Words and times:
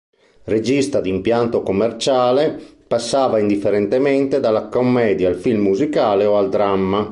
Regista 0.45 0.99
di 0.99 1.09
impianto 1.09 1.61
commerciale, 1.61 2.59
passava 2.87 3.37
indifferentemente 3.37 4.39
dalla 4.39 4.67
commedia 4.67 5.29
al 5.29 5.35
film 5.35 5.61
musicale 5.61 6.25
o 6.25 6.39
al 6.39 6.49
dramma. 6.49 7.07